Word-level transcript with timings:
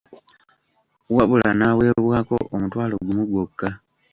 Wabula 1.15 1.49
n'aweebwako 1.57 2.35
omutwalo 2.53 2.95
gumu 3.05 3.23
gwokka. 3.29 3.69